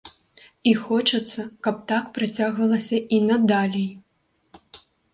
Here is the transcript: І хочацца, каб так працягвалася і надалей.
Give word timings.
І 0.71 0.71
хочацца, 0.85 1.45
каб 1.69 1.75
так 1.93 2.09
працягвалася 2.17 2.97
і 3.19 3.23
надалей. 3.29 3.89